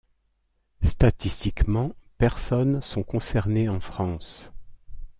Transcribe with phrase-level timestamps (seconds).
[0.81, 4.51] Statistiquement, personnes sont concernées en France.